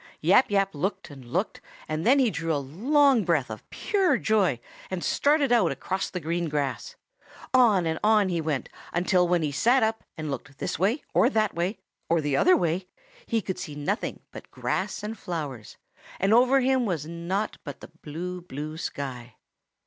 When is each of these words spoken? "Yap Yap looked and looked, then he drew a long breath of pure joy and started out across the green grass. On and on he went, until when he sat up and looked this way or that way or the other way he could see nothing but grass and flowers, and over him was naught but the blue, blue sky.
"Yap 0.21 0.49
Yap 0.49 0.73
looked 0.73 1.11
and 1.11 1.25
looked, 1.31 1.61
then 1.87 2.17
he 2.17 2.31
drew 2.31 2.51
a 2.51 2.57
long 2.57 3.23
breath 3.23 3.51
of 3.51 3.69
pure 3.69 4.17
joy 4.17 4.59
and 4.89 5.03
started 5.03 5.51
out 5.51 5.71
across 5.71 6.09
the 6.09 6.19
green 6.19 6.49
grass. 6.49 6.95
On 7.53 7.85
and 7.85 7.99
on 8.03 8.29
he 8.29 8.41
went, 8.41 8.67
until 8.93 9.27
when 9.27 9.43
he 9.43 9.51
sat 9.51 9.83
up 9.83 10.03
and 10.17 10.31
looked 10.31 10.57
this 10.57 10.79
way 10.79 11.03
or 11.13 11.29
that 11.29 11.53
way 11.53 11.77
or 12.09 12.19
the 12.19 12.35
other 12.35 12.57
way 12.57 12.87
he 13.27 13.43
could 13.43 13.59
see 13.59 13.75
nothing 13.75 14.21
but 14.31 14.49
grass 14.49 15.03
and 15.03 15.19
flowers, 15.19 15.77
and 16.19 16.33
over 16.33 16.61
him 16.61 16.87
was 16.87 17.05
naught 17.05 17.59
but 17.63 17.79
the 17.79 17.91
blue, 18.01 18.41
blue 18.41 18.77
sky. 18.77 19.35